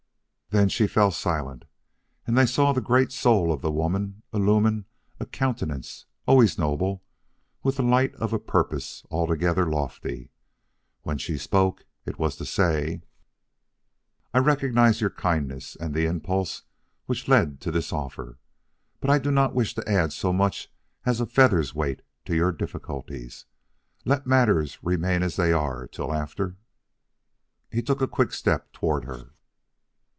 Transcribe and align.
Then 0.53 0.67
she 0.67 0.85
fell 0.85 1.11
silent 1.11 1.63
and 2.27 2.37
they 2.37 2.45
saw 2.45 2.73
the 2.73 2.81
great 2.81 3.13
soul 3.13 3.53
of 3.53 3.61
the 3.61 3.71
woman 3.71 4.21
illumine 4.33 4.83
a 5.17 5.25
countenance 5.25 6.07
always 6.27 6.57
noble, 6.57 7.05
with 7.63 7.77
the 7.77 7.83
light 7.83 8.13
of 8.15 8.33
a 8.33 8.37
purpose 8.37 9.05
altogether 9.09 9.65
lofty. 9.69 10.29
When 11.03 11.17
she 11.17 11.37
spoke 11.37 11.85
it 12.05 12.19
was 12.19 12.35
to 12.35 12.43
say: 12.45 13.01
"I 14.33 14.39
recognize 14.39 14.99
your 14.99 15.09
kindness 15.11 15.77
and 15.77 15.93
the 15.95 16.05
impulse 16.05 16.63
which 17.05 17.29
led 17.29 17.61
to 17.61 17.71
this 17.71 17.93
offer. 17.93 18.37
But 18.99 19.09
I 19.09 19.19
do 19.19 19.31
not 19.31 19.55
wish 19.55 19.73
to 19.75 19.89
add 19.89 20.11
so 20.11 20.33
much 20.33 20.69
as 21.05 21.21
a 21.21 21.25
feather's 21.25 21.73
weight 21.73 22.01
to 22.25 22.35
your 22.35 22.51
difficulties. 22.51 23.45
Let 24.03 24.27
matters 24.27 24.79
remain 24.83 25.23
as 25.23 25.37
they 25.37 25.53
are 25.53 25.87
till 25.87 26.13
after" 26.13 26.57
He 27.71 27.81
took 27.81 28.01
a 28.01 28.05
quick 28.09 28.33
step 28.33 28.73
toward 28.73 29.05
her. 29.05 29.29